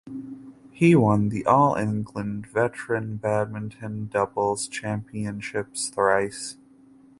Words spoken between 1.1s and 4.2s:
the All England Veteran Badminton